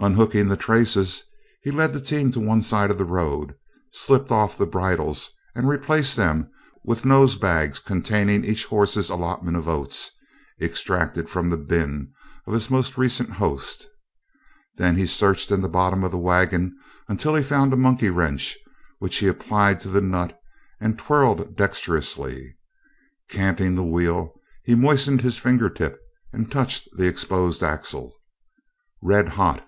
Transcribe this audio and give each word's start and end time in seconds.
Unhooking 0.00 0.46
the 0.46 0.56
traces, 0.56 1.24
he 1.62 1.72
led 1.72 1.92
the 1.92 2.00
team 2.00 2.30
to 2.30 2.38
one 2.38 2.62
side 2.62 2.88
of 2.88 2.98
the 2.98 3.04
road, 3.04 3.56
slipped 3.90 4.30
off 4.30 4.56
the 4.56 4.64
bridles 4.64 5.32
and 5.56 5.68
replaced 5.68 6.14
them 6.14 6.48
with 6.84 7.04
nose 7.04 7.34
bags 7.34 7.80
containing 7.80 8.44
each 8.44 8.64
horse's 8.66 9.10
allotment 9.10 9.56
of 9.56 9.68
oats 9.68 10.12
extracted 10.62 11.28
from 11.28 11.50
the 11.50 11.56
bin 11.56 12.12
of 12.46 12.52
his 12.52 12.70
most 12.70 12.96
recent 12.96 13.28
host. 13.28 13.88
Then 14.76 14.94
he 14.94 15.04
searched 15.04 15.50
in 15.50 15.62
the 15.62 15.68
bottom 15.68 16.04
of 16.04 16.12
the 16.12 16.16
wagon 16.18 16.76
until 17.08 17.34
he 17.34 17.42
found 17.42 17.72
a 17.72 17.76
monkey 17.76 18.08
wrench 18.08 18.56
which 19.00 19.16
he 19.16 19.26
applied 19.26 19.80
to 19.80 19.88
the 19.88 20.00
nut 20.00 20.40
and 20.80 20.96
twirled 20.96 21.56
dextrously. 21.56 22.56
Canting 23.28 23.74
the 23.74 23.82
wheel, 23.82 24.40
he 24.62 24.76
moistened 24.76 25.22
his 25.22 25.38
finger 25.38 25.68
tip 25.68 25.98
and 26.32 26.52
touched 26.52 26.88
the 26.96 27.08
exposed 27.08 27.64
axle. 27.64 28.14
"Red 29.02 29.30
hot!" 29.30 29.64